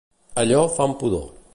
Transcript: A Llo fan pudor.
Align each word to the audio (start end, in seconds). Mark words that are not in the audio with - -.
A 0.43 0.45
Llo 0.53 0.63
fan 0.77 0.97
pudor. 1.03 1.27